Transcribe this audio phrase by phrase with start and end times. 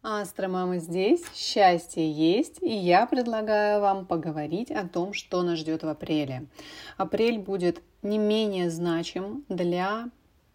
[0.00, 5.88] Астромамы здесь, счастье есть, и я предлагаю вам поговорить о том, что нас ждет в
[5.88, 6.46] апреле.
[6.96, 10.08] Апрель будет не менее значим для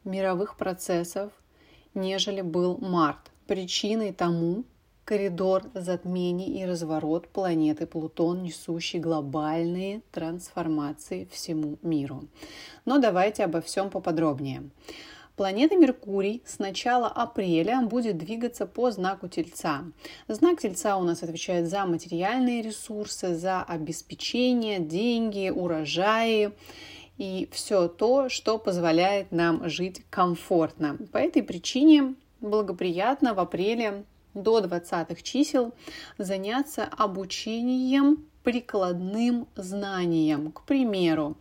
[0.06, 1.34] мировых процессов,
[1.94, 3.32] нежели был март.
[3.46, 4.64] Причиной тому
[5.04, 12.24] коридор затмений и разворот планеты Плутон, несущий глобальные трансформации всему миру.
[12.86, 14.64] Но давайте обо всем поподробнее.
[15.36, 19.84] Планета Меркурий с начала апреля будет двигаться по знаку Тельца.
[20.28, 26.52] Знак Тельца у нас отвечает за материальные ресурсы, за обеспечение, деньги, урожаи
[27.18, 31.00] и все то, что позволяет нам жить комфортно.
[31.12, 34.06] По этой причине благоприятно в апреле
[34.36, 35.74] до 20 чисел
[36.20, 40.52] заняться обучением прикладным знаниям.
[40.52, 41.38] К примеру,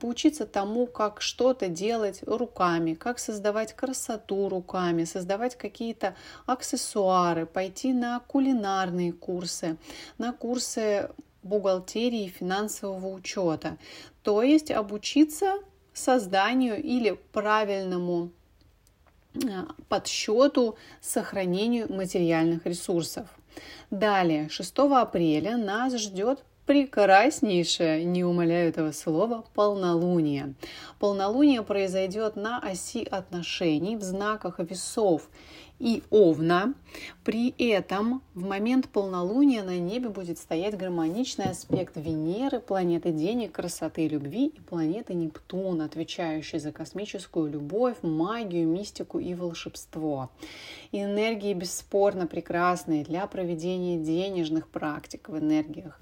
[0.00, 6.14] поучиться тому, как что-то делать руками, как создавать красоту руками, создавать какие-то
[6.46, 9.76] аксессуары, пойти на кулинарные курсы,
[10.18, 11.10] на курсы
[11.42, 13.76] бухгалтерии и финансового учета.
[14.22, 15.54] То есть обучиться
[15.92, 18.30] созданию или правильному
[19.34, 19.38] э,
[19.88, 23.28] подсчету, сохранению материальных ресурсов.
[23.90, 30.54] Далее, 6 апреля нас ждет прекраснейшее, не умоляю этого слова, полнолуние.
[30.98, 35.28] Полнолуние произойдет на оси отношений в знаках весов
[35.82, 36.74] и Овна.
[37.24, 44.06] При этом в момент полнолуния на небе будет стоять гармоничный аспект Венеры, планеты денег, красоты
[44.06, 50.30] любви, и планеты Нептун, отвечающей за космическую любовь, магию, мистику и волшебство.
[50.92, 56.00] энергии бесспорно прекрасные для проведения денежных практик в энергиях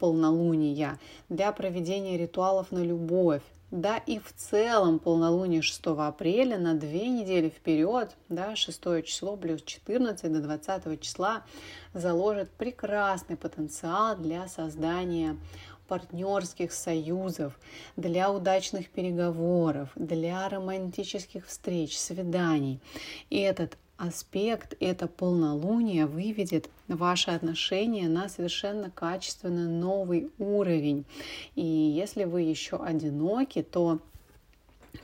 [0.00, 7.08] полнолуния, для проведения ритуалов на любовь, да и в целом полнолуние 6 апреля на две
[7.08, 11.42] недели вперед, да, 6 число плюс 14 до 20 числа
[11.94, 15.38] заложит прекрасный потенциал для создания
[15.88, 17.58] партнерских союзов,
[17.96, 22.78] для удачных переговоров, для романтических встреч, свиданий.
[23.30, 31.04] И этот аспект, это полнолуние выведет ваши отношения на совершенно качественно новый уровень.
[31.54, 34.00] И если вы еще одиноки, то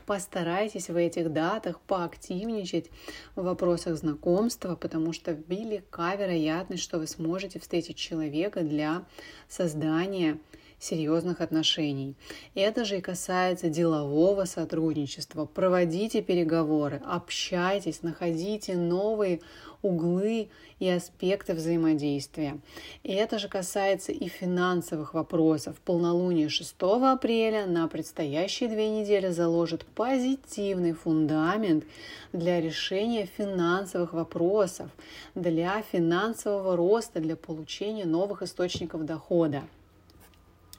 [0.05, 2.91] постарайтесь в этих датах поактивничать
[3.37, 9.05] в вопросах знакомства, потому что велика вероятность, что вы сможете встретить человека для
[9.49, 10.39] создания
[10.78, 12.15] серьезных отношений.
[12.55, 15.44] Это же и касается делового сотрудничества.
[15.44, 19.41] Проводите переговоры, общайтесь, находите новые
[19.83, 22.59] углы и аспекты взаимодействия.
[23.03, 25.77] И это же касается и финансовых вопросов.
[25.84, 31.84] Полнолуние 6 апреля на предстоящие две недели заложит позитивный фундамент
[32.33, 34.91] для решения финансовых вопросов,
[35.34, 39.62] для финансового роста, для получения новых источников дохода.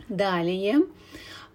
[0.09, 0.81] Далее,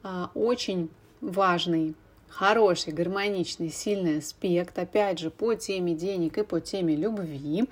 [0.02, 0.88] а, очень
[1.20, 1.94] важный
[2.34, 7.68] хороший, гармоничный, сильный аспект, опять же, по теме денег и по теме любви.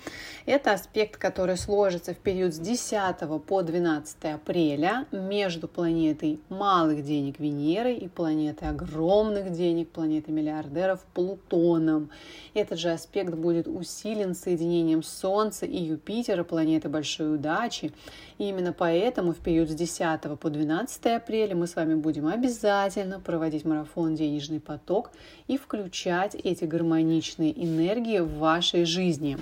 [0.47, 7.41] Это аспект, который сложится в период с 10 по 12 апреля между планетой малых денег
[7.41, 12.11] Венерой и планетой огромных денег, планетой миллиардеров Плутоном.
[12.55, 17.93] Этот же аспект будет усилен соединением Солнца и Юпитера, планеты большой удачи.
[18.39, 23.19] И именно поэтому в период с 10 по 12 апреля мы с вами будем обязательно
[23.19, 25.11] проводить марафон денежный денежный поток
[25.49, 29.39] и включать эти гармоничные энергии в вашей жизни.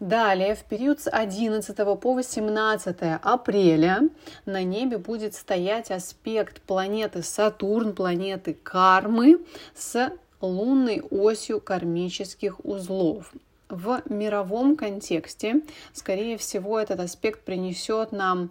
[0.00, 4.00] Далее, в период с 11 по 18 апреля
[4.46, 9.38] на небе будет стоять аспект планеты Сатурн, планеты Кармы
[9.76, 10.10] с
[10.40, 13.32] лунной осью кармических узлов.
[13.68, 15.62] В мировом контексте,
[15.92, 18.50] скорее всего, этот аспект принесет нам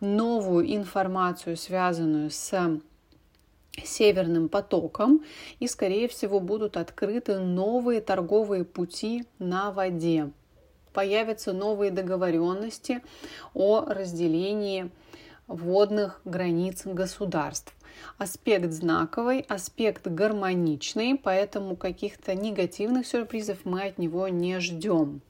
[0.00, 2.54] новую информацию, связанную с
[3.84, 5.24] северным потоком,
[5.58, 10.30] и, скорее всего, будут открыты новые торговые пути на воде.
[10.92, 13.02] Появятся новые договоренности
[13.54, 14.90] о разделении
[15.46, 17.74] водных границ государств.
[18.18, 25.20] Аспект знаковый, аспект гармоничный, поэтому каких-то негативных сюрпризов мы от него не ждем.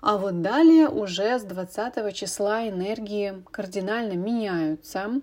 [0.00, 5.20] А вот далее уже с 20 числа энергии кардинально меняются.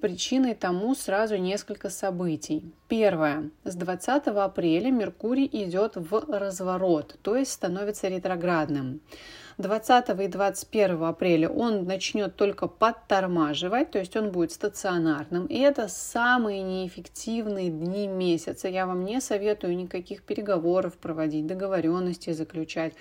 [0.00, 2.72] Причиной тому сразу несколько событий.
[2.88, 3.50] Первое.
[3.62, 9.00] С 20 апреля Меркурий идет в разворот, то есть становится ретроградным.
[9.58, 15.46] 20 и 21 апреля он начнет только подтормаживать, то есть он будет стационарным.
[15.46, 18.68] И это самые неэффективные дни месяца.
[18.68, 22.92] Я вам не советую никаких переговоров проводить, договоренности заключать.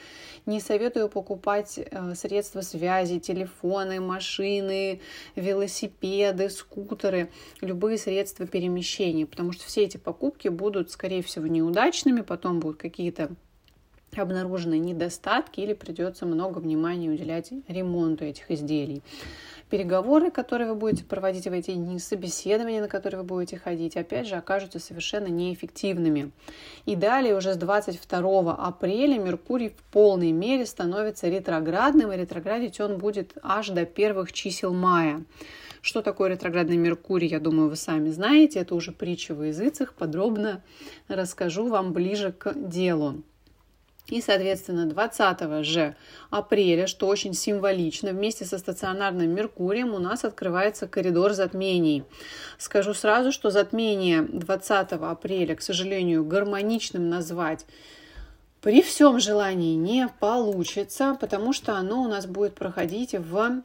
[0.46, 5.02] Не советую покупать э, средства связи, телефоны, машины,
[5.36, 12.62] велосипеды, скутеры, любые средства перемещения, потому что все эти покупки будут, скорее всего, неудачными, потом
[12.62, 13.32] будут какие-то
[14.22, 19.02] обнаружены недостатки или придется много внимания уделять ремонту этих изделий.
[19.70, 24.28] Переговоры, которые вы будете проводить в эти дни, собеседования, на которые вы будете ходить, опять
[24.28, 26.32] же, окажутся совершенно неэффективными.
[26.86, 33.00] И далее уже с 22 апреля Меркурий в полной мере становится ретроградным, и ретроградить он
[33.00, 35.24] будет аж до первых чисел мая.
[35.82, 38.60] Что такое ретроградный Меркурий, я думаю, вы сами знаете.
[38.60, 39.94] Это уже притча во языцах.
[39.94, 40.64] Подробно
[41.08, 43.24] расскажу вам ближе к делу.
[44.08, 45.96] И, соответственно, 20 же
[46.30, 52.04] апреля, что очень символично, вместе со стационарным Меркурием у нас открывается коридор затмений.
[52.60, 57.66] Скажу сразу, что затмение 20 апреля, к сожалению, гармоничным назвать
[58.62, 63.62] при всем желании не получится, потому что оно у нас будет проходить в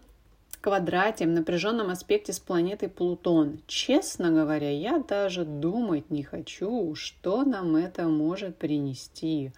[0.61, 3.61] квадрате, в напряженном аспекте с планетой Плутон.
[3.67, 9.53] Честно говоря, я даже думать не хочу, что нам это может принести.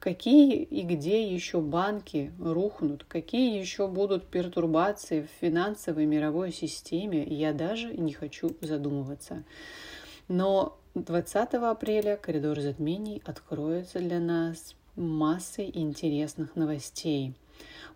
[0.00, 7.52] Какие и где еще банки рухнут, какие еще будут пертурбации в финансовой мировой системе, я
[7.52, 9.44] даже не хочу задумываться.
[10.28, 17.34] Но 20 апреля коридор затмений откроется для нас массой интересных новостей.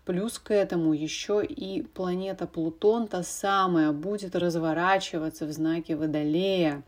[0.05, 6.85] Плюс к этому еще и планета Плутон, та самая, будет разворачиваться в знаке Водолея.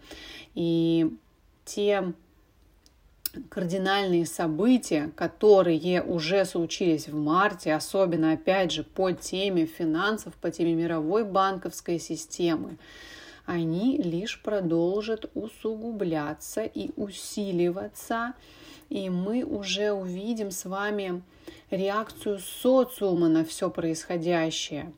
[0.54, 1.16] И
[1.64, 2.12] те
[3.48, 10.74] кардинальные события, которые уже случились в марте, особенно, опять же, по теме финансов, по теме
[10.74, 12.78] мировой банковской системы,
[13.46, 18.34] они лишь продолжат усугубляться и усиливаться,
[18.90, 21.22] и мы уже увидим с вами
[21.70, 24.92] реакцию социума на все происходящее.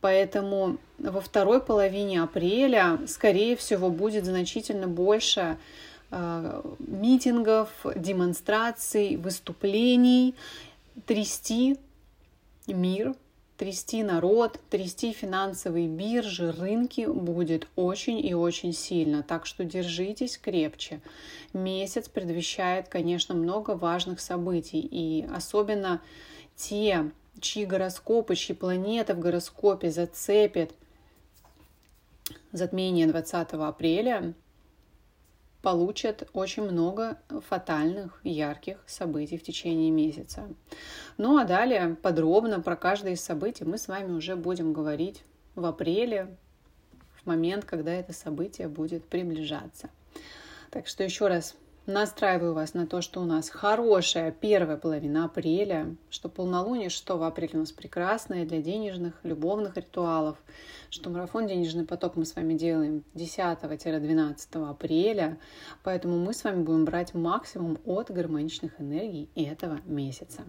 [0.00, 5.58] Поэтому во второй половине апреля, скорее всего, будет значительно больше
[6.16, 10.36] Э, митингов, демонстраций, выступлений,
[11.06, 11.76] трясти
[12.68, 13.14] мир,
[13.64, 19.22] трясти народ, трясти финансовые биржи, рынки будет очень и очень сильно.
[19.22, 21.00] Так что держитесь крепче.
[21.54, 24.80] Месяц предвещает, конечно, много важных событий.
[24.80, 26.02] И особенно
[26.54, 30.72] те, чьи гороскопы, чьи планеты в гороскопе зацепят
[32.52, 34.34] затмение 20 апреля,
[35.64, 37.16] получат очень много
[37.48, 40.46] фатальных, ярких событий в течение месяца.
[41.16, 45.24] Ну а далее подробно про каждое из событий мы с вами уже будем говорить
[45.54, 46.36] в апреле,
[47.14, 49.88] в момент, когда это событие будет приближаться.
[50.70, 55.94] Так что еще раз Настраиваю вас на то, что у нас хорошая первая половина апреля,
[56.08, 60.38] что полнолуние 6 апреля у нас прекрасное для денежных, любовных ритуалов,
[60.88, 65.36] что марафон «Денежный поток» мы с вами делаем 10-12 апреля,
[65.82, 70.40] поэтому мы с вами будем брать максимум от гармоничных энергий этого месяца.